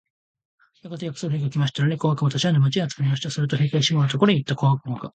[0.81, 3.29] やがて約束の日が来ましたので、小悪魔たちは、沼地へ集まりました。
[3.29, 5.09] すると兵隊シモンのところへ行った小悪魔が、